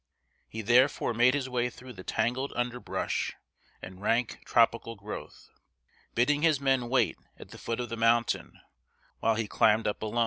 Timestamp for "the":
1.93-2.03, 7.49-7.59, 7.89-7.97